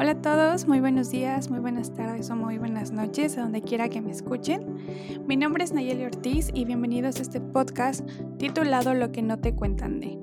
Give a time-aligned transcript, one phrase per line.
[0.00, 3.62] Hola a todos, muy buenos días, muy buenas tardes o muy buenas noches, a donde
[3.62, 4.76] quiera que me escuchen.
[5.26, 8.08] Mi nombre es Nayeli Ortiz y bienvenidos a este podcast
[8.38, 10.16] titulado Lo que no te cuentan de.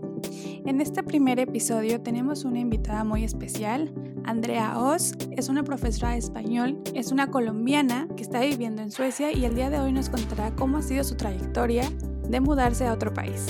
[0.66, 3.94] En este primer episodio tenemos una invitada muy especial,
[4.24, 9.34] Andrea Oz, es una profesora de español, es una colombiana que está viviendo en Suecia
[9.34, 11.84] y el día de hoy nos contará cómo ha sido su trayectoria
[12.30, 13.46] de mudarse a otro país.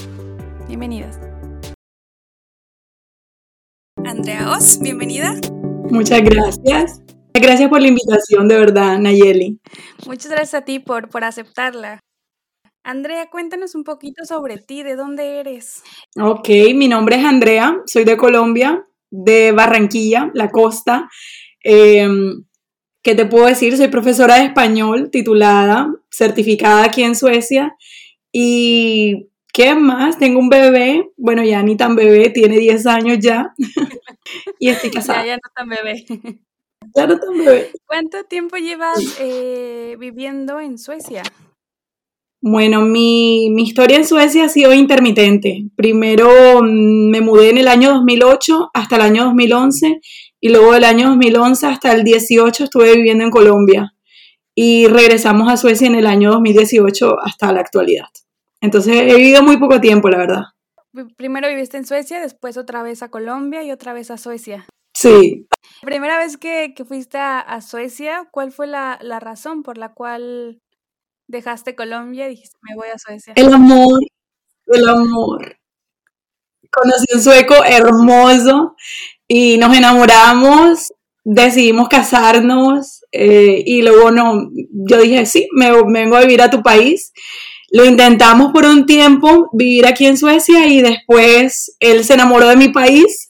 [0.67, 1.19] Bienvenidas.
[4.03, 5.35] Andrea Oz, bienvenida.
[5.95, 7.01] Muchas gracias.
[7.33, 9.61] Gracias por la invitación, de verdad, Nayeli.
[10.05, 12.01] Muchas gracias a ti por, por aceptarla.
[12.83, 15.83] Andrea, cuéntanos un poquito sobre ti, ¿de dónde eres?
[16.21, 21.09] Ok, mi nombre es Andrea, soy de Colombia, de Barranquilla, la costa.
[21.61, 22.43] Em,
[23.01, 23.77] ¿Qué te puedo decir?
[23.77, 27.73] Soy profesora de español titulada, certificada aquí en Suecia.
[28.33, 30.19] ¿Y qué más?
[30.19, 33.53] Tengo un bebé, bueno, ya ni tan bebé, tiene 10 años ya.
[34.59, 35.21] y estoy casada.
[35.21, 36.05] Ya, ya no tan bebé.
[36.95, 37.71] Ya no tan bebé.
[37.85, 41.23] ¿Cuánto tiempo llevas eh, viviendo en Suecia?
[42.41, 45.65] Bueno, mi, mi, historia en Suecia ha sido intermitente.
[45.75, 49.99] Primero mm, me mudé en el año 2008 hasta el año 2011
[50.39, 53.95] y luego del año 2011 hasta el 18 estuve viviendo en Colombia
[54.53, 58.09] y regresamos a Suecia en el año 2018 hasta la actualidad.
[58.61, 60.43] Entonces he vivido muy poco tiempo, la verdad.
[61.17, 64.65] Primero viviste en Suecia, después otra vez a Colombia y otra vez a Suecia.
[64.93, 65.47] Sí.
[65.81, 70.61] Primera vez que, que fuiste a, Suecia, ¿cuál fue la, la, razón por la cual
[71.27, 73.33] dejaste Colombia y dijiste, me voy a Suecia?
[73.35, 73.99] El amor,
[74.67, 75.57] el amor.
[76.71, 78.75] Conocí un sueco hermoso
[79.27, 80.93] y nos enamoramos,
[81.23, 86.49] decidimos casarnos eh, y luego no, yo dije, sí, me, me vengo a vivir a
[86.49, 87.11] tu país
[87.71, 92.55] lo intentamos por un tiempo vivir aquí en Suecia y después él se enamoró de
[92.55, 93.29] mi país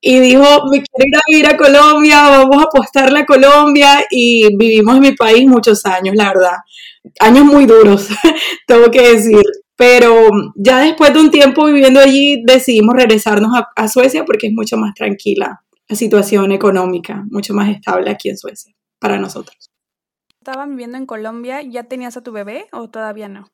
[0.00, 4.56] y dijo, me quiero ir a vivir a Colombia, vamos a apostarle a Colombia y
[4.56, 6.56] vivimos en mi país muchos años, la verdad.
[7.20, 8.08] Años muy duros,
[8.66, 9.42] tengo que decir.
[9.76, 14.52] Pero ya después de un tiempo viviendo allí decidimos regresarnos a, a Suecia porque es
[14.52, 19.67] mucho más tranquila la situación económica, mucho más estable aquí en Suecia para nosotros
[20.48, 23.50] estaban viviendo en Colombia, ¿ya tenías a tu bebé o todavía no?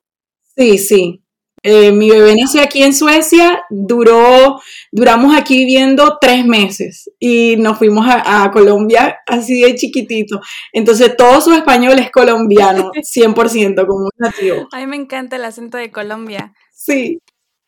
[0.56, 1.25] Sí, sí.
[1.62, 4.60] Eh, mi bebé nació aquí en Suecia, duró,
[4.93, 10.41] duramos aquí viviendo tres meses y nos fuimos a, Colombia así de chiquitito.
[10.72, 14.69] Entonces todo su español es colombiano, 100% como un nativo.
[14.71, 16.55] A mí me encanta el acento de Colombia.
[16.72, 17.19] Sí.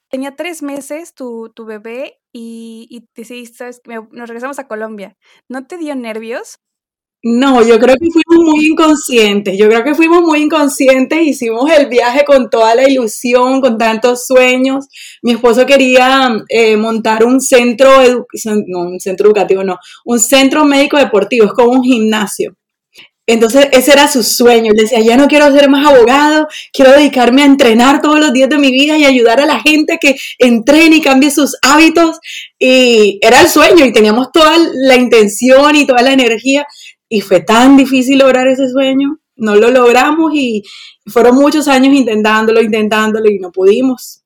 [0.08, 3.70] Tenía tres meses tu, tu bebé y, y decidiste,
[4.12, 5.16] nos regresamos a Colombia.
[5.48, 6.58] ¿No te dio nervios?
[7.28, 11.88] No, yo creo que fuimos muy inconscientes, yo creo que fuimos muy inconscientes, hicimos el
[11.88, 14.86] viaje con toda la ilusión, con tantos sueños.
[15.22, 17.90] Mi esposo quería eh, montar un centro,
[18.68, 22.54] no, un centro educativo, no, un centro médico deportivo, es como un gimnasio.
[23.26, 24.70] Entonces ese era su sueño.
[24.70, 28.48] Él decía, ya no quiero ser más abogado, quiero dedicarme a entrenar todos los días
[28.48, 32.20] de mi vida y ayudar a la gente que entrene y cambie sus hábitos.
[32.58, 36.66] Y era el sueño y teníamos toda la intención y toda la energía
[37.08, 40.62] y fue tan difícil lograr ese sueño, no lo logramos y
[41.06, 44.22] fueron muchos años intentándolo, intentándolo y no pudimos.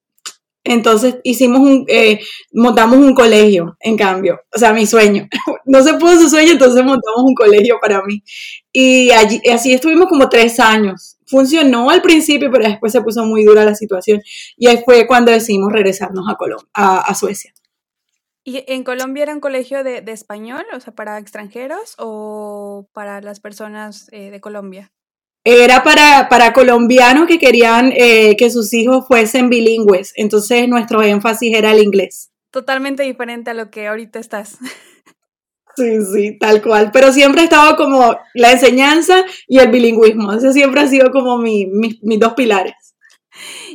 [0.63, 2.21] Entonces hicimos un, eh,
[2.53, 5.29] montamos un colegio, en cambio, o sea, mi sueño.
[5.67, 8.25] No se pudo su sueño, entonces montamos un colegio para mí.
[8.73, 11.17] Y allí, así estuvimos como tres años.
[11.27, 14.21] Funcionó al principio, pero después se puso muy dura la situación.
[14.57, 17.53] Y ahí fue cuando decidimos regresarnos a, Colombia, a Suecia.
[18.45, 23.41] ¿Y en Colombia era un colegio de, español, o sea, para extranjeros o para las
[23.41, 24.93] personas eh, de Colombia?
[25.45, 31.57] Era para, para colombianos que querían eh, que sus hijos fuesen bilingües, entonces nuestro énfasis
[31.57, 32.31] era el inglés.
[32.51, 34.59] Totalmente diferente a lo que ahorita estás.
[35.77, 36.91] Sí, sí, tal cual.
[36.93, 40.33] Pero siempre ha estado como la enseñanza y el bilingüismo.
[40.33, 42.97] Ese siempre ha sido como mi, mis dos pilares.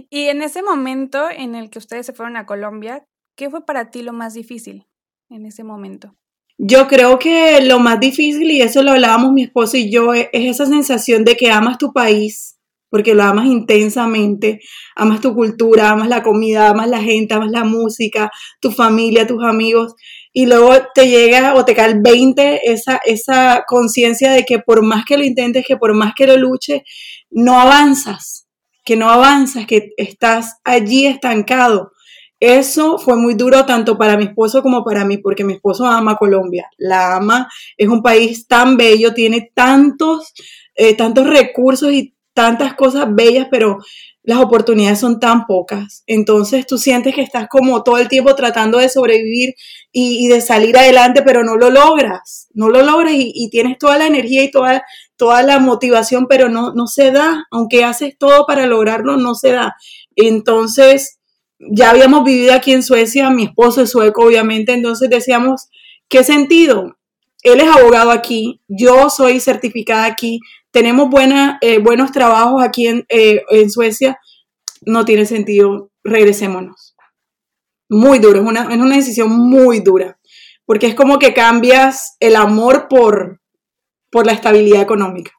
[0.09, 3.05] Y en ese momento en el que ustedes se fueron a Colombia,
[3.35, 4.85] ¿Qué fue para ti lo más difícil
[5.29, 6.15] en ese momento?
[6.57, 10.29] Yo creo que lo más difícil, y eso lo hablábamos mi esposo y yo, e-,
[10.31, 12.57] es esa sensación de que amas tu país,
[12.89, 14.61] porque lo amas intensamente,
[14.95, 19.43] amas tu cultura, amas la comida, amas la gente, amas la música, tu familia, tus
[19.43, 19.95] amigos,
[20.31, 24.81] y luego te llega o te cae el 20 esa, esa conciencia de que por
[24.81, 26.83] más que lo intentes, que por más que lo luches,
[27.29, 28.47] no avanzas,
[28.85, 31.91] que no avanzas, que estás allí estancado.
[32.39, 36.17] Eso fue muy duro tanto para mi esposo como para mí, porque mi esposo ama
[36.17, 40.33] Colombia, la ama, es un país tan bello, tiene tantos,
[40.75, 43.77] eh, tantos recursos y tantas cosas bellas, pero
[44.25, 46.03] las oportunidades son tan pocas.
[46.07, 49.53] Entonces tú sientes que estás como todo el tiempo tratando de sobrevivir
[49.91, 54.07] y, de salir adelante, pero no lo logras, no lo logras y, tienes toda la
[54.07, 54.83] energía y toda,
[55.15, 59.51] toda la motivación, pero no, no se da, aunque haces todo para lograrlo, no se
[59.51, 59.75] da.
[60.15, 61.19] Entonces,
[61.71, 65.69] ya habíamos vivido aquí en Suecia, mi esposo es sueco, obviamente, entonces decíamos,
[66.09, 66.97] ¿qué sentido?
[67.43, 70.39] Él es abogado aquí, yo soy certificada aquí,
[70.71, 74.19] tenemos buena, eh, buenos trabajos aquí en, eh, en, Suecia,
[74.81, 76.95] no tiene sentido, regresémonos.
[77.87, 80.19] Muy duro, es una, es una decisión muy dura,
[80.65, 83.41] porque es como que cambias el amor por,
[84.11, 85.31] por la estabilidad económica.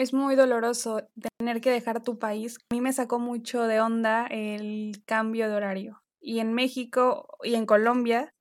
[0.00, 1.06] Es muy doloroso
[1.36, 2.56] tener que dejar tu país.
[2.70, 6.02] A mí me sacó mucho de onda el cambio de horario.
[6.22, 8.34] Y en México y en Colombia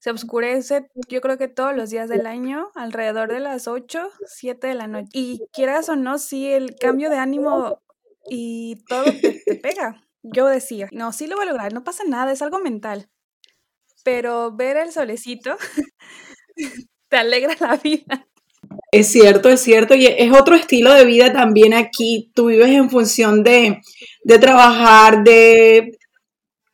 [0.00, 4.66] se oscurece, yo creo que todos los días del año, alrededor de las 8, 7
[4.66, 5.10] de la noche.
[5.12, 7.80] Y quieras o no, sí, el cambio de ánimo
[8.28, 10.02] y todo te, pega.
[10.24, 13.08] Yo decía, no, sí lo voy a lograr, no pasa nada, es algo mental.
[14.02, 15.56] Pero ver el solecito
[17.08, 18.27] te alegra la vida.
[18.92, 22.30] Es cierto, es cierto, y es otro estilo de vida también aquí.
[22.34, 23.80] Tú vives en función de,
[24.24, 25.98] de trabajar, de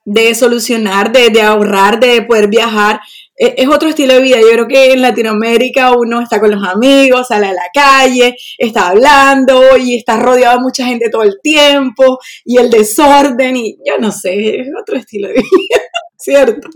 [0.04, 3.00] de solucionar, de, ahorrar, de poder viajar.
[3.36, 4.40] E, es, otro estilo de vida.
[4.40, 8.88] Yo creo que en Latinoamérica uno está con los amigos, sale a la calle, está
[8.88, 13.98] hablando y está rodeado de mucha gente todo el tiempo y el desorden y yo
[13.98, 15.82] no sé, es otro estilo de vida,
[16.18, 16.68] ¿cierto?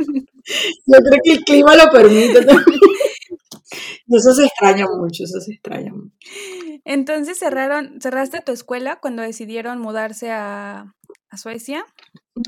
[0.86, 2.80] Yo creo que el clima lo permite también.
[4.08, 6.14] Eso se extraña mucho, eso se extraña mucho.
[6.84, 10.94] Entonces cerraron, cerraste tu escuela cuando decidieron mudarse a,
[11.30, 11.84] a Suecia.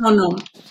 [0.01, 0.29] No, no.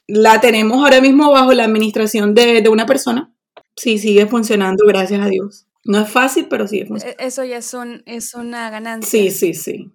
[0.07, 3.33] La tenemos ahora mismo bajo la administración de, una persona.
[3.75, 5.67] Sí, sigue funcionando, gracias a Dios.
[5.85, 7.23] No es fácil, pero sigue funcionando.
[7.23, 9.09] E, eso ya es, un, es una ganancia.
[9.09, 9.91] Sí, sí, sí.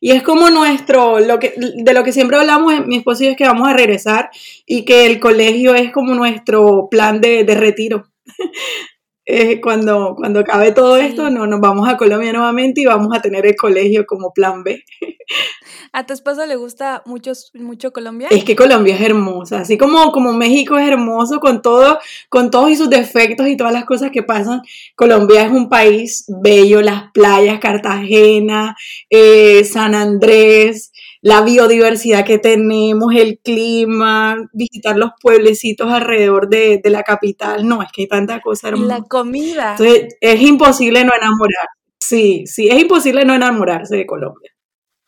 [0.00, 3.32] Y es como nuestro, lo que, de lo que siempre hablamos, mi esposo y yo,
[3.32, 4.30] es que vamos a regresar
[4.66, 8.08] y que el colegio es como nuestro plan de, de retiro.
[9.24, 13.22] Eh, cuando, cuando acabe todo esto, no, nos vamos a Colombia nuevamente y vamos a
[13.22, 14.84] tener el colegio como plan B.
[15.92, 18.28] ¿A tu esposo le gusta mucho, mucho Colombia?
[18.30, 21.98] Es que Colombia es hermosa, así como, como México es hermoso con todo,
[22.28, 24.62] con todos sus defectos y todas las cosas que pasan.
[24.96, 28.74] Colombia es un país bello, las playas, Cartagena,
[29.10, 30.91] eh, San Andrés,
[31.22, 37.66] la biodiversidad que tenemos, el clima, visitar los pueblecitos alrededor de, la capital.
[37.66, 38.98] No, es que hay tanta cosa hermosa.
[38.98, 39.70] La comida.
[39.78, 41.68] Entonces, es imposible no enamorar.
[42.00, 44.50] Sí, sí, es imposible no enamorarse de Colombia.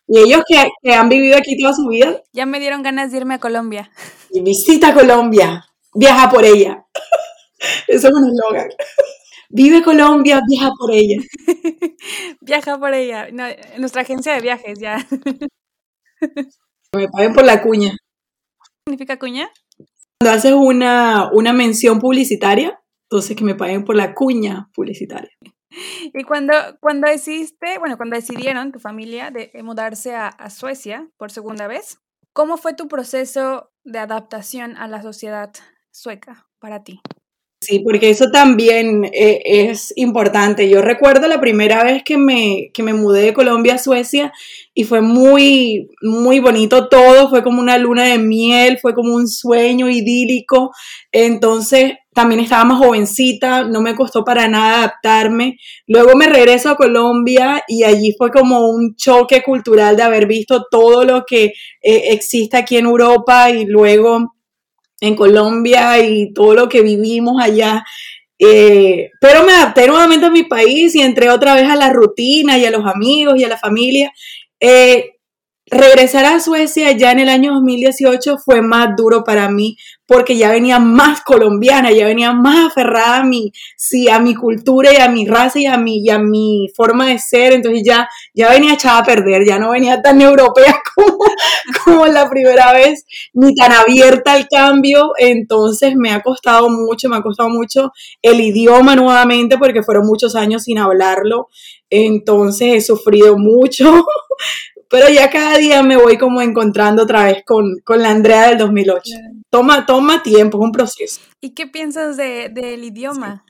[0.06, 2.22] Y ellos que, han vivido aquí toda su vida.
[2.32, 3.90] Ya me dieron ganas de irme a Colombia.
[4.30, 5.64] Y visita Colombia,
[5.94, 6.86] viaja por ella.
[7.88, 8.68] Eso es un eslogan.
[9.48, 11.20] Vive Colombia, viaja por ella.
[12.40, 13.28] viaja por ella.
[13.78, 15.04] nuestra agencia de viajes, ya.
[16.94, 17.90] me paguen por la cuña.
[17.90, 19.50] ¿Qué significa cuña?
[20.20, 22.80] Cuando haces una, una mención publicitaria,
[23.10, 25.30] entonces que me paguen por la cuña publicitaria.
[26.12, 31.32] Y cuando, cuando decidiste, bueno, cuando decidieron tu familia de mudarse a, a, Suecia por
[31.32, 31.98] segunda vez,
[32.32, 35.50] ¿cómo fue tu proceso de adaptación a la sociedad
[35.90, 37.00] sueca para ti?
[37.64, 40.68] Sí, porque eso también eh, es importante.
[40.68, 44.34] Yo recuerdo la primera vez que me, que me mudé de Colombia a Suecia
[44.74, 49.28] y fue muy, muy bonito todo, fue como una luna de miel, fue como un
[49.28, 50.72] sueño idílico.
[51.10, 55.56] Entonces también estaba más jovencita, no me costó para nada adaptarme.
[55.86, 60.66] Luego me regreso a Colombia y allí fue como un choque cultural de haber visto
[60.70, 61.52] todo lo que eh,
[62.10, 64.34] existe aquí en Europa y luego
[65.04, 67.84] en Colombia y todo lo que vivimos allá.
[68.38, 72.58] Eh, pero me adapté nuevamente a mi país y entré otra vez a la rutina
[72.58, 74.12] y a los amigos y a la familia.
[74.60, 75.12] Eh,
[75.66, 80.50] regresar a Suecia ya en el año 2018 fue más duro para mí porque ya
[80.50, 85.08] venía más colombiana, ya venía más aferrada a mi, sí, a mi cultura y a
[85.08, 88.74] mi raza y a mi, y a mi forma de ser, entonces ya, ya venía
[88.74, 91.18] echada a perder, ya no venía tan europea como,
[91.84, 97.16] como la primera vez, ni tan abierta al cambio, entonces me ha costado mucho, me
[97.16, 101.48] ha costado mucho el idioma nuevamente porque fueron muchos años sin hablarlo,
[101.88, 104.04] entonces he sufrido mucho,
[104.94, 109.02] pero ya cada día me voy como encontrando otra vez con, la Andrea del 2008.
[109.50, 111.20] Toma, toma tiempo, es un proceso.
[111.40, 113.44] ¿Y qué piensas del idioma?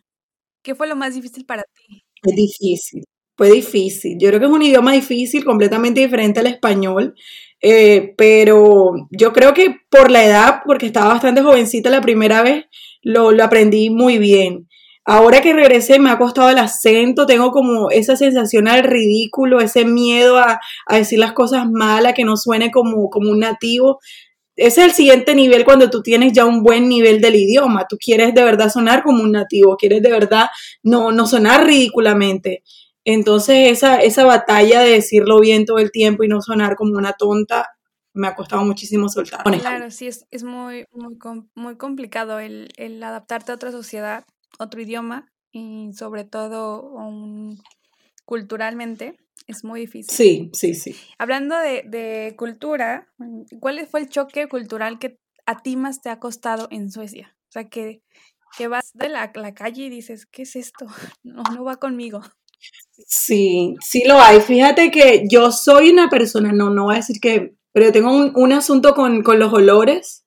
[0.63, 2.03] ¿Qué fue lo más difícil para ti?
[2.23, 3.05] Es difícil,
[3.37, 4.17] fue difícil.
[4.19, 7.15] Yo creo que es un idioma difícil, completamente diferente al español,
[7.61, 12.65] eh, pero yo creo que por la edad, porque estaba bastante jovencita la primera vez,
[13.03, 14.67] lo, lo aprendí muy bien.
[15.05, 19.85] Ahora que regresé me ha costado el acento, tengo como esa sensación al ridículo, ese
[19.85, 20.59] miedo a,
[20.91, 24.01] decir las cosas malas, que no suene como, como un nativo.
[24.57, 27.87] Ese es el siguiente nivel cuando tú tienes ya un buen nivel del idioma.
[27.89, 30.47] Tú quieres de verdad sonar como un nativo, quieres de verdad
[30.83, 32.63] no, no sonar ridículamente.
[33.05, 37.13] Entonces esa, esa batalla de decirlo bien todo el tiempo y no sonar como una
[37.13, 37.69] tonta
[38.15, 39.43] me ha costado muchísimo soltar.
[39.43, 41.19] Claro, sí, es, es muy, muy,
[41.55, 44.25] muy complicado el, el, adaptarte a otra sociedad,
[44.59, 46.93] otro idioma y sobre todo
[48.25, 50.15] culturalmente es muy difícil.
[50.15, 50.97] Sí, sí, sí.
[51.19, 53.13] Hablando de, de, cultura,
[53.61, 57.37] ¿cuál fue el choque cultural que a ti más te ha costado en Suecia?
[57.49, 58.03] O sea, que,
[58.57, 60.87] que vas de la, la calle y dices, ¿qué es esto?
[61.23, 62.23] No, no va conmigo.
[63.07, 64.41] Sí, sí lo hay.
[64.41, 68.53] Fíjate que yo soy una persona, no, no voy a decir que pero tengo un,
[68.53, 70.25] asunto con, los olores.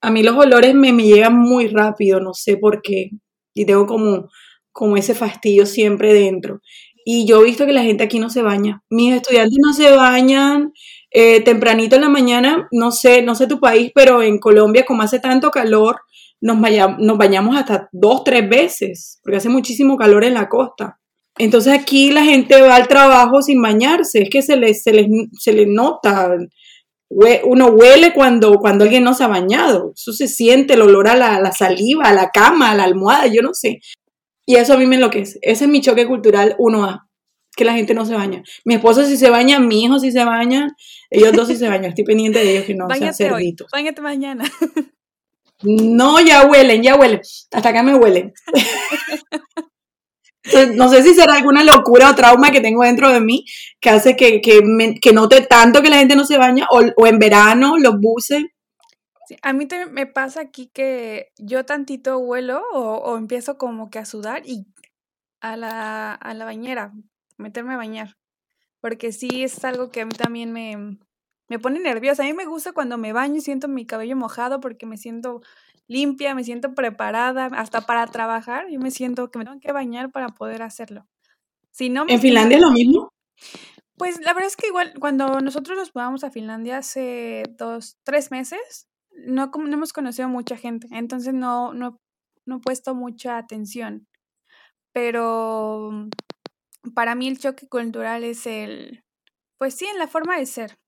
[0.00, 3.10] A mí los olores me, me, llegan muy rápido, no sé por qué.
[3.56, 4.28] Y tengo como,
[4.70, 6.60] como ese fastidio siempre dentro.
[7.04, 8.82] Y yo he visto que la gente aquí no se baña.
[8.90, 10.72] Mis estudiantes no se bañan.
[11.10, 15.02] Eh, tempranito en la mañana, no sé, no sé tu país, pero en Colombia, como
[15.02, 16.00] hace tanto calor,
[16.40, 16.58] nos,
[16.98, 20.98] nos bañamos hasta dos, tres veces, porque hace muchísimo calor en la costa.
[21.38, 25.08] Entonces aquí la gente va al trabajo sin bañarse, es que se les, se
[25.38, 26.36] se les nota
[27.08, 29.92] uno huele cuando, cuando alguien no se ha bañado.
[29.94, 33.42] Eso se siente, el olor a la, saliva, a la cama, a la almohada, yo
[33.42, 33.80] no sé.
[34.44, 35.38] Y eso a mí me enloquece.
[35.42, 37.06] Ese es mi choque cultural 1A,
[37.56, 38.42] que la gente no se baña.
[38.64, 40.68] Mi esposo sí se baña, mi hijo sí se baña,
[41.10, 41.90] ellos dos sí se bañan.
[41.90, 43.68] Estoy pendiente de ellos que no sean cerditos.
[43.72, 44.44] Báñate mañana.
[45.62, 47.20] No, ya huelen, ya huelen.
[47.50, 48.34] Hasta acá me huelen.
[50.74, 53.44] no sé si será alguna locura o trauma que tengo dentro de mí
[53.80, 57.78] que hace que, que, note tanto que la gente no se baña o, en verano
[57.78, 58.44] los buses.
[59.42, 64.42] a mí me pasa aquí que yo tantito huelo o, empiezo como que a sudar
[64.46, 64.66] y
[65.40, 66.92] a la, a la bañera,
[67.36, 68.16] meterme a bañar.
[68.80, 70.98] Porque sí es algo que a mí también me,
[71.48, 72.22] me pone nerviosa.
[72.22, 75.42] A mí me gusta cuando me baño y siento mi cabello mojado porque me siento
[75.88, 80.10] limpia, me siento preparada, hasta para trabajar, yo me siento que me tengo que bañar
[80.10, 81.06] para poder hacerlo.
[81.70, 83.12] Si no ¿En Finlandia lo mismo?
[83.96, 88.30] Pues la verdad es que igual cuando nosotros nos mudamos a Finlandia hace dos, tres
[88.30, 92.00] meses, no, no hemos conocido mucha gente, entonces no, no,
[92.44, 94.06] no he puesto mucha atención.
[94.92, 96.08] Pero
[96.94, 99.04] para mí el choque cultural es el,
[99.58, 100.78] pues sí, en la forma de ser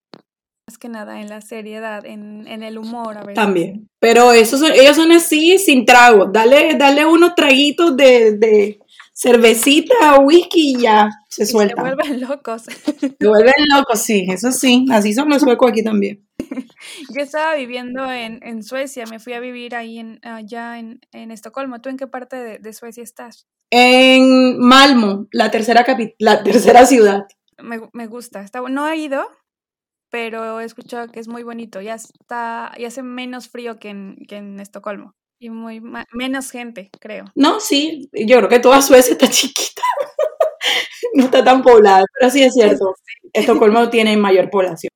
[0.78, 3.34] más que nada en la seriedad, en, el humor a veces.
[3.34, 3.88] También.
[3.98, 6.26] Pero esos ellos son así sin trago.
[6.26, 8.78] Dale, dale unos traguitos de, de
[9.12, 11.84] cervecita, whisky y ya se sueltan.
[11.84, 12.62] Se vuelven locos.
[12.62, 14.86] Se vuelven locos, sí, eso sí.
[14.90, 16.24] Así son los suecos aquí también.
[17.14, 21.80] Yo estaba viviendo en, Suecia, me fui a vivir ahí en, allá en, Estocolmo.
[21.80, 23.48] ¿Tú en qué parte de, Suecia estás?
[23.70, 25.84] En Malmo, la tercera,
[26.18, 27.26] la tercera ciudad.
[27.60, 28.42] Me, me gusta.
[28.42, 29.26] Está, no he ido,
[30.10, 31.80] pero he escuchado que es muy bonito.
[31.80, 35.80] Ya está, ya hace menos frío que en, que en Estocolmo y muy
[36.12, 37.24] menos gente, creo.
[37.34, 39.82] No, sí, yo creo que toda Suecia está chiquita.
[41.14, 42.94] no está tan poblada, pero sí es cierto.
[43.32, 44.90] Estocolmo tiene mayor población.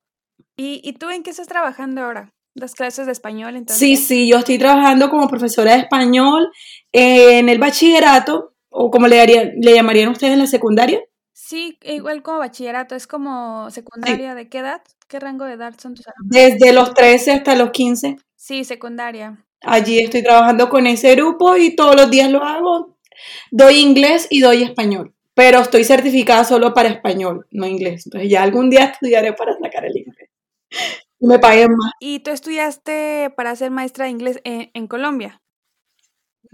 [0.57, 2.29] ¿Y, ¿Y tú en qué estás trabajando ahora?
[2.55, 3.79] ¿Das clases de español entonces?
[3.79, 6.51] Sí, sí, yo estoy trabajando como profesora de español
[6.91, 11.01] en el bachillerato, o como le, le llamarían ustedes en la secundaria.
[11.33, 14.83] Sí, igual como bachillerato, es como secundaria, ¿de qué edad?
[15.07, 16.29] ¿Qué rango de edad son tus alumnos?
[16.29, 18.17] Desde los 13 hasta los 15.
[18.35, 19.43] Sí, secundaria.
[19.61, 22.97] Allí estoy trabajando con ese grupo y todos los días lo hago.
[23.49, 28.05] Doy inglés y doy español, pero estoy certificada solo para español, no inglés.
[28.05, 30.29] Entonces ya algún día estudiaré para sacar el inglés.
[31.19, 31.93] Me paguen más.
[31.99, 35.41] ¿Y tú estudiaste para ser maestra de inglés en Colombia?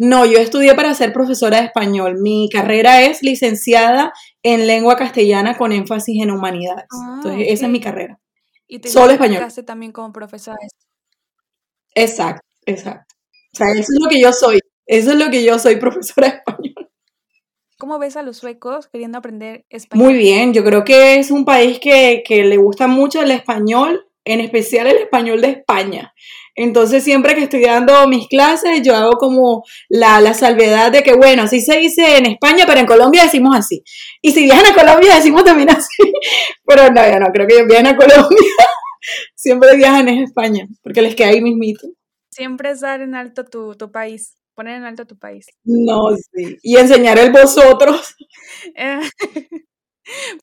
[0.01, 2.21] No, yo estudié para ser profesora de español.
[2.21, 6.85] Mi carrera es licenciada en lengua castellana con énfasis en humanidades.
[6.91, 8.19] Ah, Entonces, esa es mi carrera.
[8.67, 9.43] ¿Y te Solo español.
[9.65, 10.57] también como profesora?
[11.95, 13.15] Exacto, exacto.
[13.53, 14.59] O sea, eso es lo que yo soy.
[14.85, 16.89] Eso es lo que yo soy, profesora de español.
[17.77, 20.05] ¿Cómo ves a los suecos queriendo aprender español?
[20.05, 24.07] Muy bien, yo creo que es un país que, que le gusta mucho el español,
[24.25, 26.13] en especial el español de España.
[26.61, 31.13] Entonces, siempre que estoy dando mis clases, yo hago como la, la, salvedad de que,
[31.13, 33.81] bueno, así se dice en España, pero en Colombia decimos así.
[34.21, 35.87] Y si viajan a Colombia, decimos también así.
[36.65, 38.27] Pero no, yo no creo que viajen a Colombia.
[39.35, 41.87] siempre viajan en España, porque les queda ahí mismito.
[42.29, 45.45] Siempre es dar en alto tu, tu país, poner en alto tu país.
[45.63, 46.57] No, sí.
[46.61, 48.15] Y enseñar el vosotros.
[48.75, 48.99] Eh,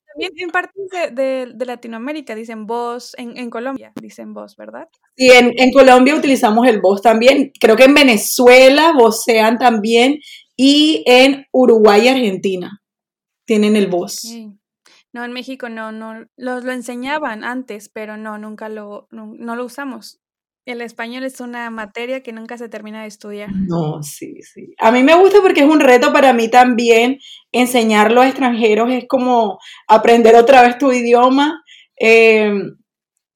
[0.06, 4.88] también en partes de, Latinoamérica dicen vos, en, Colombia dicen vos, ¿verdad?
[5.16, 7.52] Sí, en, Colombia utilizamos el vos también.
[7.60, 10.20] Creo que en Venezuela vocean también
[10.56, 12.82] y en Uruguay y Argentina
[13.44, 14.22] tienen el voz.
[15.12, 19.64] No, en México no, no, lo, lo enseñaban antes, pero no, nunca lo, no, lo
[19.64, 20.20] usamos.
[20.66, 23.50] El español es una materia que nunca se termina de estudiar.
[23.52, 24.74] No, sí, sí.
[24.78, 27.18] A mí me gusta porque es un reto para mí también
[27.52, 31.62] enseñarlo a extranjeros, es como aprender otra vez tu idioma.
[31.96, 32.76] Em,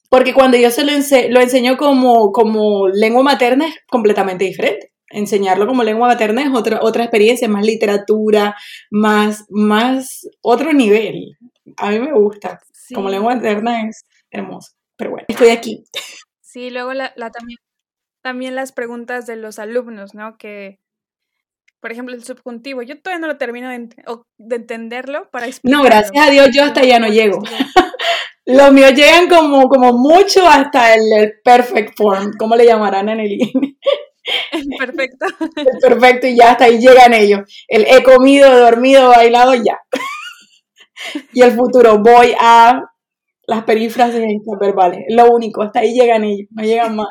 [0.08, 5.66] porque cuando yo se lo, lo enseño como, como lengua materna es completamente diferente enseñarlo
[5.66, 8.54] como lengua materna es otra, otra experiencia, más literatura,
[8.90, 11.36] más, más otro nivel.
[11.76, 12.60] A mí me gusta.
[12.94, 14.72] Como lengua materna es hermoso.
[14.96, 15.84] Pero bueno, estoy aquí.
[16.50, 17.58] Sí, luego la, también,
[18.22, 20.36] también las preguntas de los alumnos, ¿no?
[20.36, 20.80] Que,
[21.78, 26.28] por ejemplo, el subjuntivo, yo todavía no lo termino de, entenderlo para No, gracias a
[26.28, 27.40] Dios yo hasta ya no llego.
[28.46, 33.38] Los míos llegan como, como mucho hasta el, perfect form, ¿cómo le llamarán en el
[34.78, 35.26] Perfecto.
[35.80, 37.42] Perfecto, y ya hasta ahí llegan ellos.
[37.68, 39.78] El he comido, dormido, bailado, ya.
[41.32, 42.89] Y el futuro, voy a
[43.50, 44.22] las perífrasis
[44.60, 45.04] verbales.
[45.08, 47.08] Lo único, hasta ahí llegan ellos, no llegan más.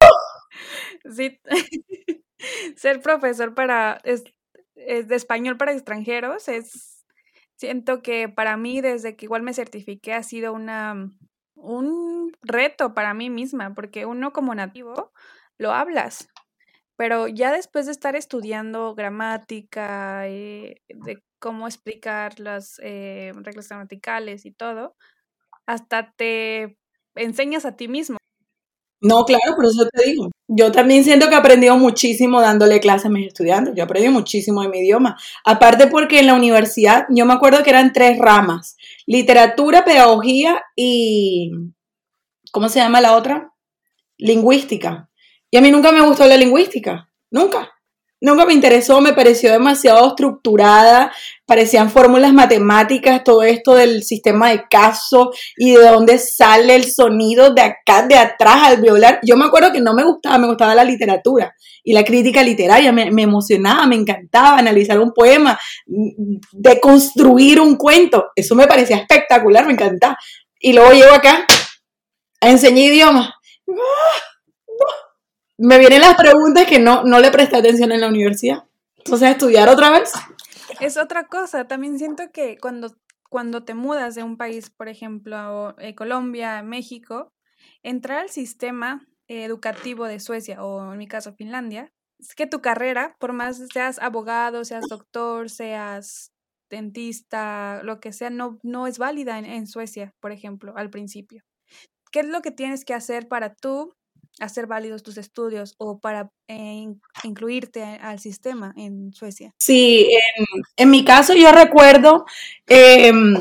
[2.76, 4.24] Ser profesor para es,
[4.74, 7.06] de español para extranjeros es
[7.56, 11.08] siento que para mí desde que igual me certifiqué ha sido una
[11.54, 15.12] un reto para mí misma, porque uno como nativo
[15.56, 16.28] lo hablas,
[16.96, 24.44] pero ya después de estar estudiando gramática, eh, de cómo explicar las eh, reglas gramaticales
[24.44, 24.96] y todo,
[25.66, 26.78] hasta te
[27.14, 28.18] enseñas a ti mismo.
[29.00, 30.30] No, claro, por eso te digo.
[30.46, 33.74] Yo también siento que he aprendido muchísimo dándole clases a mis estudiantes.
[33.74, 35.18] Yo aprendí muchísimo de mi idioma.
[35.44, 38.76] Aparte porque en la universidad, yo me acuerdo que eran tres ramas.
[39.06, 41.50] Literatura, pedagogía y...
[42.52, 43.52] ¿Cómo se llama la otra?
[44.18, 45.10] Lingüística.
[45.50, 47.71] Y a mí nunca me gustó la lingüística, nunca.
[48.22, 51.12] Nunca me interesó, me pareció demasiado estructurada,
[51.44, 57.52] parecían fórmulas matemáticas, todo esto del sistema de caso y de dónde sale el sonido
[57.52, 59.18] de acá, de atrás al violar.
[59.24, 61.52] Yo me acuerdo que no me gustaba, me gustaba la literatura
[61.82, 68.26] y la crítica literaria, me, emocionaba, me encantaba analizar un poema, de construir un cuento,
[68.36, 70.16] eso me parecía espectacular, me encantaba.
[70.60, 71.44] Y luego llego acá
[72.40, 73.30] a enseñar idiomas.
[73.68, 74.32] ¡Ah!
[75.62, 78.64] Me vienen las preguntas que no, no le presté atención en la universidad.
[78.96, 80.12] Entonces, estudiar otra vez.
[80.80, 81.68] Es otra cosa.
[81.68, 82.96] También siento que cuando,
[83.30, 87.32] cuando te mudas de un país, por ejemplo, a eh, Colombia, México,
[87.84, 93.14] entrar al sistema educativo de Suecia o en mi caso Finlandia, es que tu carrera,
[93.20, 96.32] por más seas abogado, seas doctor, seas
[96.70, 101.42] dentista, lo que sea, no, no es válida en Suecia, por ejemplo, al principio.
[102.10, 103.94] ¿Qué es lo que tienes que hacer para tú
[104.40, 106.86] hacer válidos tus estudios o para eh,
[107.24, 109.54] incluirte al sistema en Suecia?
[109.58, 110.08] Sí,
[110.76, 112.24] en, mi caso yo recuerdo
[112.66, 113.34] em,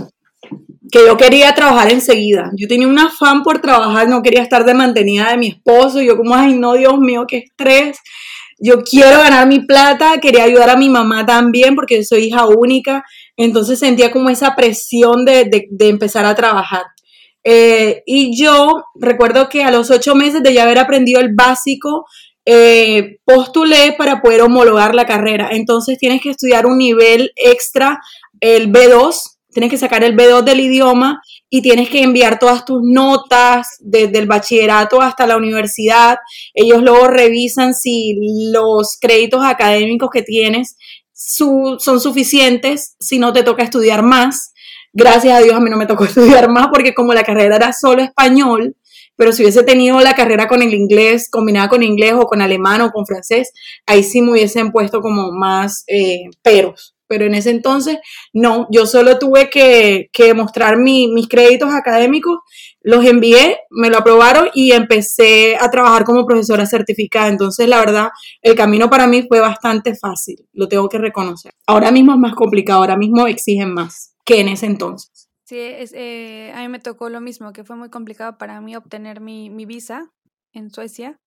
[0.92, 2.52] que yo quería trabajar enseguida.
[2.56, 6.02] Yo tenía un afán por trabajar, no quería estar de mantenida de mi esposo.
[6.02, 8.00] Yo como, ay, no, Dios mío, qué estrés.
[8.60, 13.04] Yo quiero ganar mi plata, quería ayudar a mi mamá también porque soy hija única.
[13.38, 16.84] Entonces sentía como esa presión de, de empezar a trabajar.
[17.44, 22.06] Eh, y yo recuerdo que a los ocho meses de ya haber aprendido el básico,
[22.46, 25.50] eh, postulé para poder homologar la carrera.
[25.52, 28.00] Entonces tienes que estudiar un nivel extra,
[28.40, 29.16] el B2,
[29.54, 34.20] tienes que sacar el B2 del idioma y tienes que enviar todas tus notas desde
[34.20, 36.18] el bachillerato hasta la universidad.
[36.54, 38.16] Ellos luego revisan si
[38.52, 40.78] los créditos académicos que tienes
[41.14, 44.51] son suficientes, si no te toca estudiar más.
[44.94, 47.74] Gracias a Dios a mí no me tocó estudiar más porque como la carrera era
[47.74, 48.76] solo español,
[49.16, 52.82] pero si hubiese tenido la carrera con el inglés, combinada con inglés o con alemán
[52.82, 53.54] o con francés,
[53.86, 56.96] ahí sí me hubiesen puesto como más eh, peros.
[57.08, 57.98] Pero en ese entonces,
[58.32, 62.40] no, yo solo tuve que, que mostrar mis créditos académicos,
[62.82, 67.28] los envié, me lo aprobaron y empecé a trabajar como profesora certificada.
[67.28, 68.10] Entonces, la verdad,
[68.42, 71.54] el camino para mí fue bastante fácil, lo tengo que reconocer.
[71.68, 75.30] Ahora mismo es más complicado, ahora mismo exigen más que en ese entonces.
[75.46, 78.76] Sí, es, eh, a mí me tocó lo mismo, que fue muy complicado para mí
[78.76, 80.10] obtener mi, visa
[80.54, 81.20] en Suecia.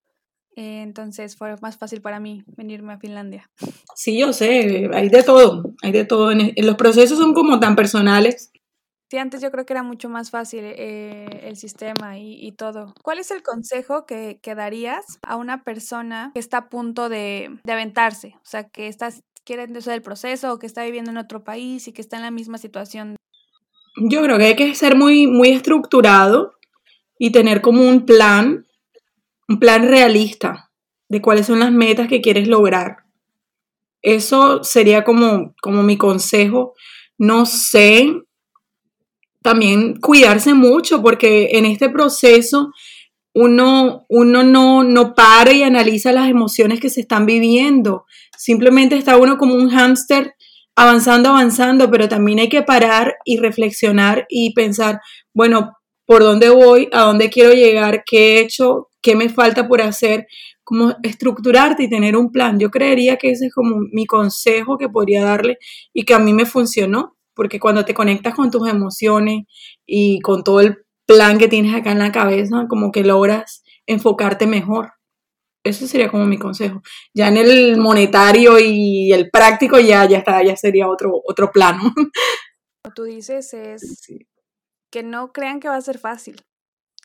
[0.55, 3.51] Eh, entonces fue más fácil para mí venirme a Finlandia.
[3.93, 6.31] Sí, yo sé, hay de todo, hay de todo.
[6.31, 8.51] En, los procesos son como tan personales.
[9.11, 12.95] Sí, antes yo creo que era mucho más fácil eh, el sistema y, todo.
[13.03, 17.59] ¿Cuál es el consejo que, que, darías a una persona que está a punto de,
[17.63, 18.33] de aventarse?
[18.37, 21.87] O sea, que estás quiere empezar el proceso o que está viviendo en otro país
[21.87, 23.15] y que está en la misma situación?
[23.97, 26.55] Yo creo que hay que ser muy, muy estructurado
[27.17, 28.65] y tener como un plan,
[29.47, 30.71] un plan realista
[31.07, 33.05] de cuáles son las metas que quieres lograr.
[34.01, 36.73] Eso sería como, como mi consejo.
[37.17, 38.11] No sé,
[39.41, 42.71] también cuidarse mucho porque en este proceso
[43.35, 48.05] uno, uno no, no para y analiza las emociones que se están viviendo.
[48.37, 50.35] Simplemente está uno como un hámster
[50.73, 55.01] avanzando, avanzando, pero también hay que parar y reflexionar y pensar,
[55.33, 55.73] bueno,
[56.05, 56.87] ¿por dónde voy?
[56.93, 58.03] ¿A dónde quiero llegar?
[58.05, 58.87] ¿Qué he hecho?
[59.01, 60.27] ¿Qué me falta por hacer?
[60.63, 62.57] Como estructurarte y tener un plan.
[62.57, 65.57] Yo creería que ese es como mi consejo que podría darle
[65.93, 69.43] y que a mí me funcionó, porque cuando te conectas con tus emociones
[69.85, 74.47] y con todo el plan que tienes acá en la cabeza, como que logras enfocarte
[74.47, 74.93] mejor.
[75.63, 76.81] Eso sería como mi consejo.
[77.13, 81.81] Ya en el monetario y el práctico ya, ya está, ya sería otro, otro plano.
[82.95, 84.07] Tú dices es
[84.91, 86.41] que no crean que va a ser fácil,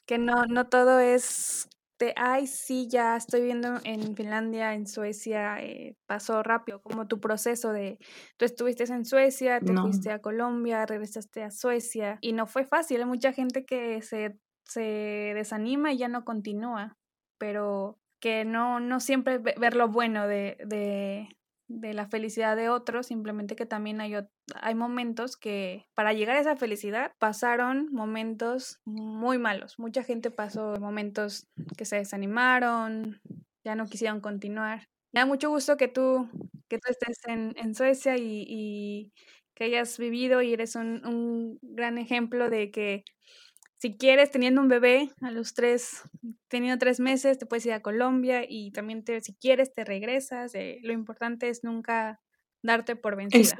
[0.06, 1.68] que no, no todo es
[2.00, 7.20] de, ay, sí, ya estoy viendo en Finlandia, en Suecia, eh, pasó rápido, como tu
[7.20, 7.98] proceso de,
[8.38, 13.00] tú estuviste en Suecia, te fuiste a Colombia, regresaste a Suecia y no fue fácil,
[13.00, 16.96] hay mucha gente que se, se desanima y ya no continúa,
[17.38, 21.28] pero que no, no siempre ver lo bueno de, de,
[21.70, 24.14] de la felicidad de otros, simplemente que también hay,
[24.54, 29.78] hay momentos que para llegar a esa felicidad pasaron momentos muy malos.
[29.78, 33.20] Mucha gente pasó momentos que se desanimaron,
[33.64, 34.88] ya no quisieron continuar.
[35.12, 36.28] Me da mucho gusto que tú,
[36.68, 39.12] que tú estés en, Suecia y, y,
[39.54, 43.04] que hayas vivido y eres un, un gran ejemplo de que
[43.80, 46.02] si quieres, teniendo un bebé a los tres,
[46.48, 50.54] teniendo tres meses, te puedes ir a Colombia y también te, si quieres te regresas.
[50.54, 52.20] Eh, lo importante es nunca
[52.62, 53.56] darte por vencida.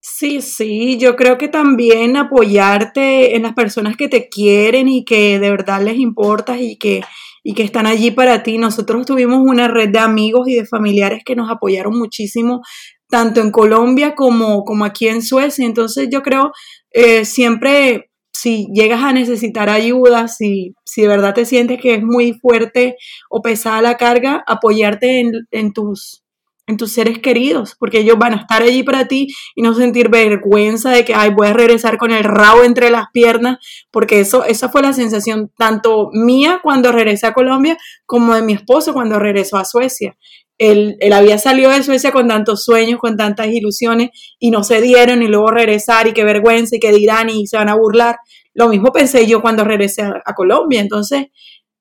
[0.00, 5.38] Sí, sí, yo creo que también apoyarte en las personas que te quieren y que
[5.38, 7.02] de verdad les importas y que,
[7.42, 8.56] y que están allí para ti.
[8.56, 12.62] Nosotros tuvimos una red de amigos y de familiares que nos apoyaron muchísimo,
[13.10, 15.66] tanto en Colombia como, como aquí en Suecia.
[15.66, 16.52] Entonces yo creo
[16.90, 18.08] eh, siempre
[18.40, 22.96] si llegas a necesitar ayuda, si, si de verdad te sientes que es muy fuerte
[23.28, 26.22] o pesada la carga, apoyarte en, tus,
[26.68, 30.08] en tus seres queridos, porque ellos van a estar allí para ti y no sentir
[30.08, 33.58] vergüenza de que, ay, voy a regresar con el rabo entre las piernas,
[33.90, 38.52] porque eso, esa fue la sensación tanto mía cuando regresé a Colombia como de mi
[38.52, 40.16] esposo cuando regresó a Suecia.
[40.58, 44.80] Él, él, había salido de Suecia con tantos sueños, con tantas ilusiones y no se
[44.80, 48.16] dieron y luego regresar y qué vergüenza y qué dirán y se van a burlar.
[48.58, 50.80] Lo mismo pensé yo cuando regresé a, Colombia.
[50.80, 51.26] Entonces,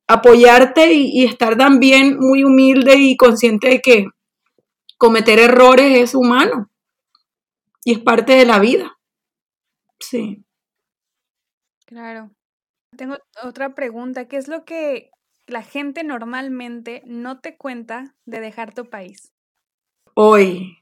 [0.05, 4.05] apoyarte y, estar también muy humilde y consciente de que
[4.97, 6.69] cometer errores es humano
[7.83, 8.95] y es parte de la vida.
[9.99, 10.45] Sí.
[11.87, 12.29] Claro.
[12.95, 14.27] Tengo otra pregunta.
[14.27, 15.09] ¿Qué es lo que
[15.47, 19.31] la gente normalmente no te cuenta de dejar tu país?
[20.13, 20.77] Hoy.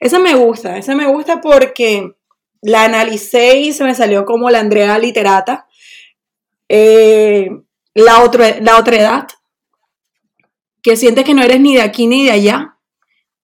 [0.00, 2.16] Esa me gusta, esa me gusta porque
[2.60, 5.68] la analicé y se me salió como la Andrea Literata.
[6.68, 7.48] Eh,
[7.94, 9.28] la, la otra edad,
[10.82, 12.78] que sientes que no eres ni de aquí ni de allá.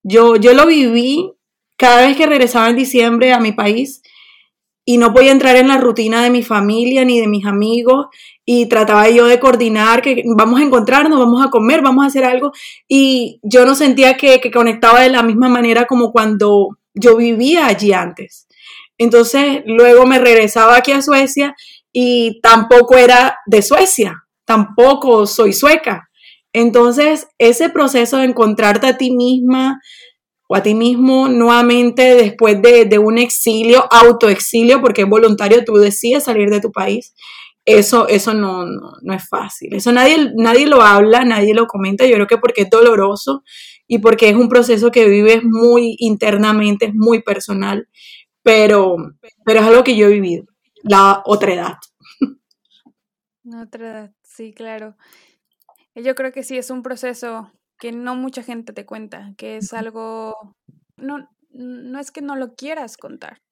[0.02, 1.33] Yo, yo lo viví
[1.76, 4.02] cada vez que regresaba en diciembre a mi país
[4.88, 8.07] y no podía entrar en la rutina de mi familia ni de mis amigos
[8.44, 12.25] y trataba yo de coordinar que vamos a encontrarnos, vamos a comer, vamos a hacer
[12.25, 12.53] algo
[12.87, 17.66] y yo no sentía que, que conectaba de la misma manera como cuando yo vivía
[17.66, 18.46] allí antes.
[18.96, 21.57] Entonces luego me regresaba aquí a Suecia
[21.92, 26.09] y tampoco era de Suecia, tampoco soy sueca.
[26.53, 29.81] Entonces ese proceso de encontrarte a ti misma
[30.48, 36.24] o a ti mismo nuevamente después de, un exilio, autoexilio, porque es voluntario, tú decides
[36.24, 37.14] salir de tu país,
[37.64, 39.74] eso, eso no, no, es fácil.
[39.74, 43.42] Eso nadie, nadie lo habla, nadie lo comenta, yo creo que porque es doloroso
[43.88, 47.88] y porque es un proceso que vives muy internamente, es muy personal
[48.46, 48.96] pero,
[49.44, 50.44] pero es algo que yo he vivido,
[50.85, 51.72] la otra edad.
[53.42, 54.96] La otra edad, sí, claro.
[55.96, 59.72] Yo creo que sí es un proceso que no mucha gente te cuenta, que es
[59.72, 60.56] algo,
[60.96, 63.42] no, no es que no lo quieras contar,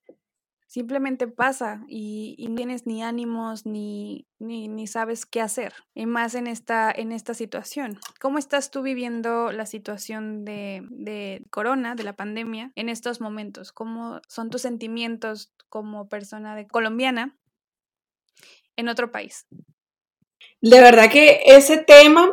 [0.66, 6.46] simplemente pasa y, no tienes ni ánimos ni, ni, sabes qué hacer, y más en
[6.46, 8.00] esta, en esta situación.
[8.20, 13.72] ¿Cómo estás tú viviendo la situación de, de corona, de la pandemia, en estos momentos?
[13.72, 17.36] ¿Cómo son tus sentimientos como persona de colombiana
[18.76, 19.46] en otro país?
[20.60, 22.32] De verdad que ese tema,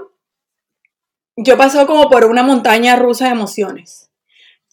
[1.38, 4.10] yo pasó como por una montaña rusa de emociones.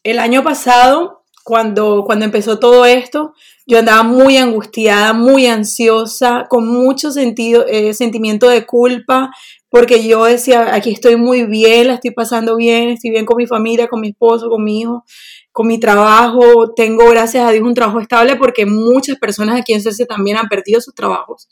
[0.03, 1.19] El año pasado
[1.49, 3.33] cuando, cuando empezó todo esto,
[3.67, 9.31] yo andaba muy angustiada, muy ansiosa, con mucho sentido, eh, sentimiento de culpa,
[9.71, 13.47] porque yo decía, aquí estoy muy bien, la estoy pasando bien, estoy bien con mi
[13.47, 15.07] familia, con mi esposo, con mi hijo,
[15.51, 19.81] con mi trabajo, tengo gracias a Dios un trabajo estable porque muchas personas aquí en
[19.81, 21.49] Suecia también han perdido sus trabajos,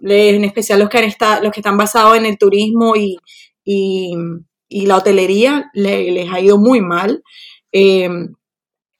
[0.00, 3.18] en especial los que, han los que están basados en el turismo y,
[3.66, 7.22] la hotelería, les ha ido muy mal.
[7.72, 8.34] Em,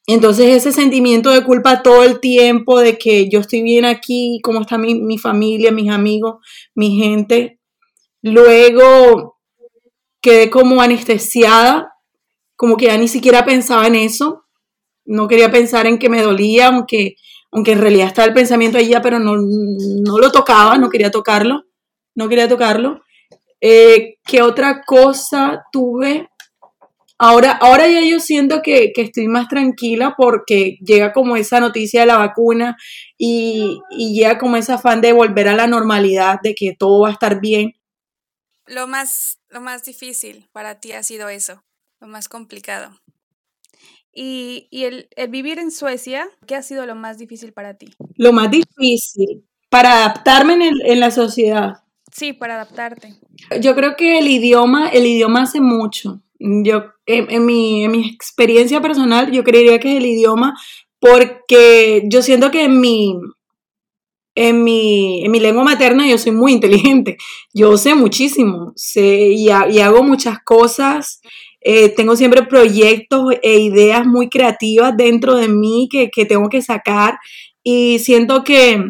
[0.07, 4.61] entonces ese sentimiento de culpa todo el tiempo de que yo estoy bien aquí, cómo
[4.61, 6.37] está mi, mi familia, mis amigos,
[6.75, 7.59] mi gente.
[8.23, 9.39] Luego
[10.21, 11.97] quedé como anestesiada
[12.57, 14.45] como que ya ni siquiera pensaba en eso,
[15.05, 17.17] no quería pensar en que me dolía, aunque,
[17.53, 21.65] aunque en realidad estaba el pensamiento allá, pero no, lo tocaba, no quería tocarlo,
[22.15, 23.03] no quería tocarlo.
[23.69, 26.29] Eh, ¿Qué otra cosa tuve?
[27.19, 32.07] Ahora, ahora ya yo siento que, estoy más tranquila porque llega como esa noticia de
[32.07, 32.77] la vacuna
[33.17, 37.09] y, y llega como ese afán de volver a la normalidad, de que todo va
[37.09, 37.73] a estar bien.
[38.67, 41.63] Lo más, lo más difícil para ti ha sido eso
[42.01, 43.01] lo más complicado.
[44.13, 47.95] Y, el, vivir en Suecia, ¿qué ha sido lo más difícil para ti?
[48.15, 51.83] Lo más difícil para adaptarme en, la sociedad.
[52.17, 53.15] Sí, para adaptarte.
[53.61, 56.23] Yo creo que el idioma, el idioma hace mucho.
[56.39, 60.55] Yo, en, mi, en mi experiencia personal, yo creería que es el idioma
[60.99, 63.19] porque yo siento que en mi,
[64.35, 67.19] en mi, en mi lengua materna yo soy muy inteligente.
[67.53, 71.21] Yo sé muchísimo sé, y, hago muchas cosas
[71.61, 77.19] eh, tengo siempre proyectos e ideas muy creativas dentro de mí que, tengo que sacar
[77.63, 78.81] y siento que,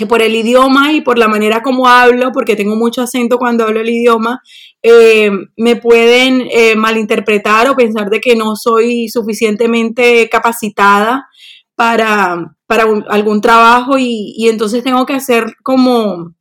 [0.00, 3.64] que por el idioma y por la manera como hablo, porque tengo mucho acento cuando
[3.64, 4.40] hablo el idioma,
[4.82, 11.26] eh, me pueden eh, malinterpretar o pensar de que no soy suficientemente capacitada
[11.74, 16.34] para, para algún trabajo y, y, entonces tengo que hacer como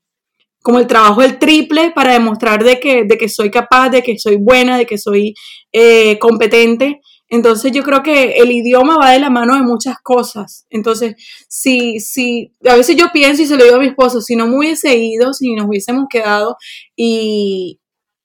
[0.61, 4.17] como el trabajo del triple para demostrar de que, de que soy capaz, de que
[4.17, 5.33] soy buena, de que soy
[5.71, 7.01] eh, competente.
[7.29, 10.65] Entonces yo creo que el idioma va de la mano de muchas cosas.
[10.69, 11.15] Entonces,
[11.47, 14.47] si, si, a veces yo pienso y se lo digo a mi esposo, si no
[14.47, 16.57] me hubiese ido, si nos hubiésemos quedado
[16.95, 17.79] y,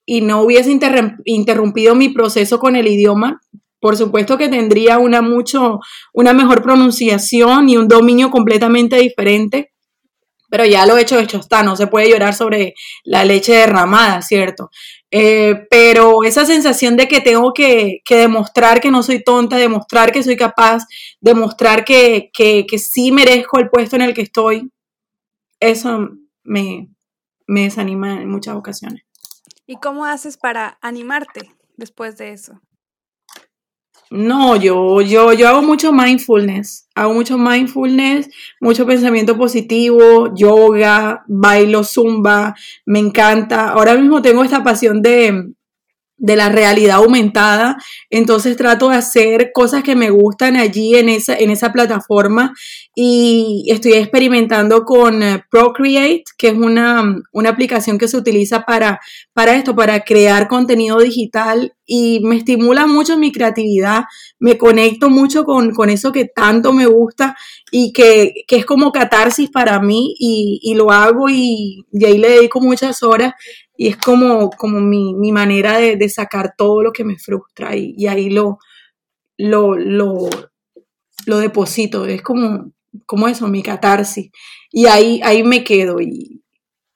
[0.05, 0.71] y no hubiese
[1.25, 3.41] interrumpido mi proceso con el idioma,
[3.79, 5.79] por supuesto que tendría una mucho,
[6.13, 9.75] una mejor pronunciación y un dominio completamente diferente
[10.49, 14.69] pero ya lo hecho, hecho está, no se puede llorar sobre la leche derramada, ¿cierto?
[15.17, 20.21] Eh, pero esa sensación de que tengo que, demostrar que no soy tonta, demostrar que
[20.21, 20.83] soy capaz,
[21.21, 24.69] demostrar que, que, sí merezco el puesto en el que estoy,
[25.61, 26.09] eso
[26.43, 26.89] me,
[27.47, 29.03] me desanima en muchas ocasiones.
[29.65, 32.59] ¿Y cómo haces para animarte después de eso?
[34.11, 38.29] No, yo, yo, yo hago mucho mindfulness, hago mucho mindfulness,
[38.61, 43.69] mucho pensamiento positivo, yoga, bailo zumba, me encanta.
[43.69, 45.53] Ahora mismo tengo esta pasión de,
[46.17, 47.77] de la realidad aumentada.
[48.09, 52.53] Entonces trato de hacer cosas que me gustan allí en esa, en esa plataforma
[52.95, 58.99] y estoy experimentando con eh, Procreate, que es una, una aplicación que se utiliza para,
[59.33, 64.05] para esto, para crear contenido digital y me estimula mucho mi creatividad,
[64.39, 67.35] me conecto mucho con, eso que tanto me gusta
[67.71, 72.59] y que, es como catarsis para mí y, lo hago y, y ahí le dedico
[72.59, 73.33] muchas horas
[73.77, 78.29] y es como, como mi, manera de, sacar todo lo que me frustra y, ahí
[78.29, 78.59] lo,
[79.37, 82.71] lo, lo, deposito, es como,
[83.05, 84.31] como eso, mi catarsis.
[84.71, 86.41] Y ahí, ahí me quedo y,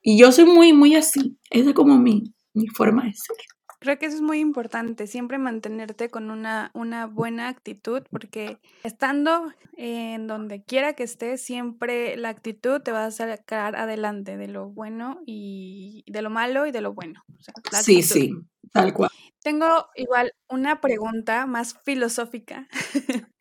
[0.04, 3.36] yo soy muy, muy así, esa es como mi, mi forma de ser.
[3.80, 9.54] Creo que eso es muy importante, siempre mantenerte con una, una buena actitud, porque estando
[9.78, 14.70] en donde quiera que estés, siempre la actitud te va a sacar adelante de lo
[14.70, 17.24] bueno y de lo malo y de lo bueno.
[17.72, 18.34] sí, sí,
[18.74, 19.10] tal cual.
[19.42, 22.68] Tengo igual una pregunta más filosófica.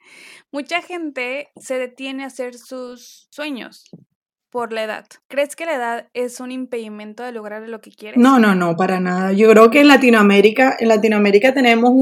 [0.52, 3.84] Mucha gente se detiene a hacer sus sueños,
[4.50, 5.06] por la edad.
[5.28, 8.18] ¿Crees que la edad es un impedimento de lograr lo que quieres?
[8.18, 9.32] No, no, no, para nada.
[9.32, 11.92] Yo creo que en Latinoamérica, en Latinoamérica tenemos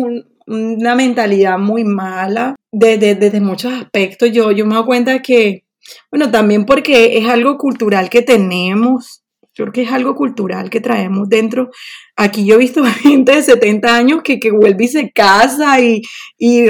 [0.47, 4.31] una mentalidad muy mala desde, muchos aspectos.
[4.33, 5.65] Yo, yo me doy cuenta que,
[6.11, 9.23] bueno, también porque es algo cultural que tenemos.
[9.57, 11.71] Yo creo que es algo cultural que traemos dentro.
[12.15, 16.03] Aquí yo he visto gente de 70 años que, vuelve y se casa y,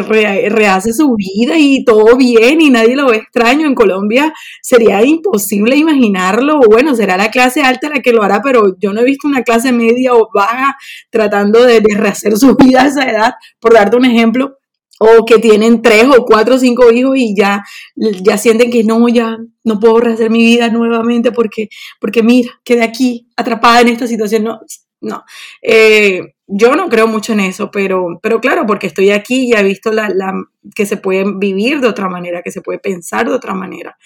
[0.00, 3.66] rehace su vida y todo bien y nadie lo ve extraño.
[3.66, 6.60] En Colombia sería imposible imaginarlo.
[6.60, 9.42] Bueno, será la clase alta la que lo hará, pero yo no he visto una
[9.42, 10.76] clase media o baja
[11.10, 14.58] tratando de, rehacer su vida a esa edad, por darte un ejemplo.
[14.98, 19.08] O que tienen tres o cuatro o cinco hijos y ya, ya sienten que no,
[19.08, 21.68] ya no puedo rehacer mi vida nuevamente porque,
[22.00, 24.44] porque mira, quedé aquí atrapada en esta situación.
[24.44, 24.60] No,
[25.00, 25.24] no.
[25.62, 29.62] Eh, yo no creo mucho en eso, pero, pero claro, porque estoy aquí y he
[29.62, 30.32] visto la, la,
[30.74, 33.96] que se puede vivir de otra manera, que se puede pensar de otra manera.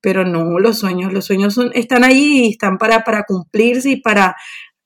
[0.00, 4.36] Pero no, los sueños, los sueños están ahí y están para, para cumplirse y para,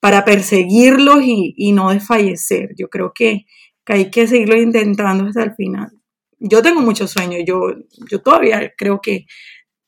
[0.00, 2.70] para perseguirlos y, y no desfallecer.
[2.78, 3.44] Yo creo que,
[3.84, 5.90] que hay que seguirlo intentando hasta el final.
[6.38, 7.60] Yo tengo muchos sueños, yo,
[8.10, 9.26] yo todavía creo que,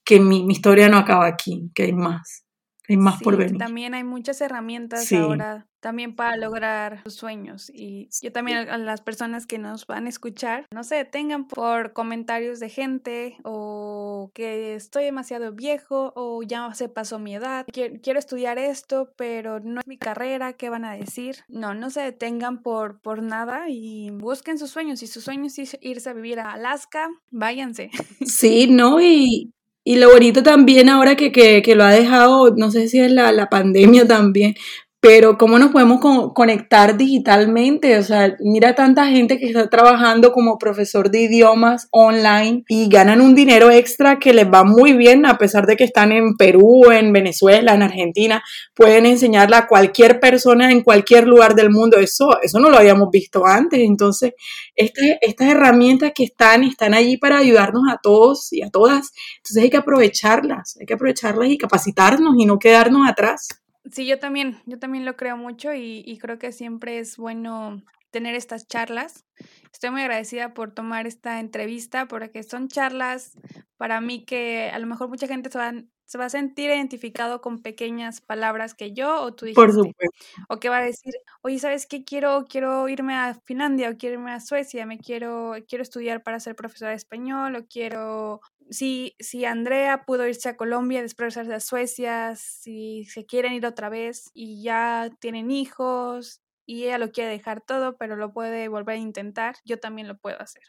[0.05, 2.44] que mi, mi historia no acaba aquí, que hay más.
[2.89, 3.59] Hay más por venir.
[3.59, 7.71] También hay muchas herramientas ahora también para lograr sus sueños.
[7.71, 11.93] Y yo también a las personas que nos van a escuchar, no se detengan por
[11.93, 18.19] comentarios de gente o que estoy demasiado viejo o ya se pasó mi edad, quiero,
[18.19, 21.45] estudiar esto, pero no es mi carrera, ¿qué van a decir?
[21.49, 25.01] No, no se detengan por, por nada y busquen sus sueños.
[25.01, 27.91] Si sus sueños es irse a vivir a Alaska, váyanse.
[28.25, 29.53] Sí, no, y,
[29.85, 33.13] y lo bonito también ahora que, que, que, lo ha dejado, no sé si es
[33.13, 34.57] la, la pandemia también,
[35.05, 36.01] pero cómo nos podemos
[36.33, 37.99] conectar digitalmente.
[37.99, 43.21] O sea, mira tanta gente que está trabajando como profesor de idiomas online y ganan
[43.21, 46.91] un dinero extra que les va muy bien a pesar de que están en Perú,
[46.91, 48.43] en Venezuela, en Argentina.
[48.75, 51.99] Pueden enseñarla a cualquier persona en cualquier lugar del mundo.
[51.99, 53.81] Eso, eso no lo habíamos visto antes.
[53.81, 54.33] Entonces,
[54.75, 59.13] estas, estas herramientas que están, están allí para ayudarnos a todos y a todas.
[59.37, 63.64] Entonces hay que aprovecharlas, hay que aprovecharlas y capacitarnos y no quedarnos atrás.
[63.93, 68.35] Sí, yo también, yo también lo creo mucho y, creo que siempre es bueno tener
[68.35, 69.27] estas charlas.
[69.73, 73.33] Estoy muy agradecida por tomar esta entrevista porque son charlas
[73.77, 75.75] para mí que a lo mejor mucha gente se va,
[76.07, 79.61] se va a sentir identificado con pequeñas palabras que yo o tú dijiste.
[79.61, 80.17] Por supuesto.
[80.49, 82.05] O que va a decir, oye, ¿sabes qué?
[82.05, 86.41] Quiero, quiero irme a Finlandia o quiero irme a Suecia, me quiero, quiero estudiar para
[86.41, 88.41] ser profesora de español o quiero
[88.71, 93.67] si, si Andrea pudo irse a Colombia, después irse a Suecia, si se quieren ir
[93.67, 98.69] otra vez y ya tienen hijos y ella lo quiere dejar todo, pero lo puede
[98.69, 100.63] volver a intentar, yo también lo puedo hacer.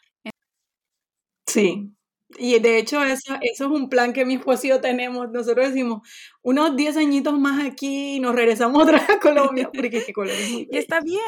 [1.47, 1.95] Sí,
[2.37, 5.31] y de hecho eso, eso es un plan que mi esposo y yo tenemos.
[5.31, 6.07] Nosotros decimos,
[6.41, 10.13] unos 10 añitos más aquí y nos regresamos otra vez a Colombia, porque es que
[10.13, 11.21] Colombia es Y está bien,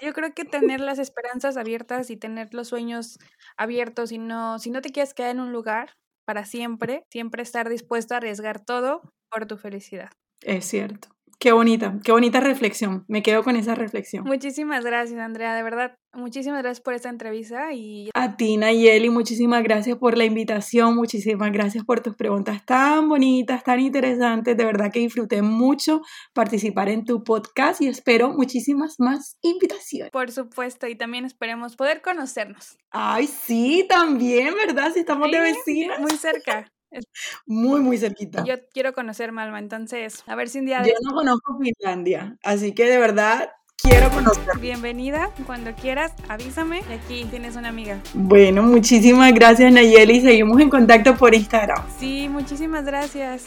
[0.00, 3.18] yo creo que tener las esperanzas abiertas y tener los sueños
[3.56, 5.90] abiertos y no, si no te quieres quedar en un lugar,
[6.24, 10.10] para siempre, siempre estar dispuesto a arriesgar todo por tu felicidad.
[10.42, 11.08] Es cierto.
[11.40, 13.06] Qué bonita, qué bonita reflexión.
[13.08, 14.24] Me quedo con esa reflexión.
[14.24, 15.54] Muchísimas gracias, Andrea.
[15.54, 17.72] De verdad, muchísimas gracias por esta entrevista.
[17.72, 18.10] Y...
[18.12, 20.94] A ti, Nayeli, muchísimas gracias por la invitación.
[20.96, 24.54] Muchísimas gracias por tus preguntas tan bonitas, tan interesantes.
[24.54, 26.02] De verdad que disfruté mucho
[26.34, 30.10] participar en tu podcast y espero muchísimas más invitaciones.
[30.10, 32.76] Por supuesto, y también esperemos poder conocernos.
[32.90, 34.92] Ay, sí, también, ¿verdad?
[34.92, 36.00] Si estamos de vecinas.
[36.00, 36.70] Muy cerca.
[37.46, 38.44] Muy, muy cerquita.
[38.44, 40.82] Yo quiero conocer Malma, entonces, a ver si un día...
[40.82, 43.50] Yo no conozco Finlandia, así que de verdad
[43.82, 44.58] quiero conocer.
[44.60, 48.00] Bienvenida, cuando quieras, avísame y aquí tienes una amiga.
[48.14, 51.84] Bueno, muchísimas gracias Nayeli, seguimos en contacto por Instagram.
[51.98, 53.46] Sí, muchísimas gracias.